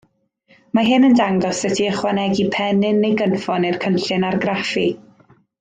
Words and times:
Mae 0.77 0.87
hyn 0.87 1.03
yn 1.09 1.17
dangos 1.19 1.59
sut 1.65 1.83
i 1.83 1.85
ychwanegu 1.89 2.47
pennyn 2.57 2.99
neu 3.05 3.15
gynffon 3.23 3.71
i'r 3.71 3.81
cynllun 3.85 4.29
argraffu. 4.31 4.91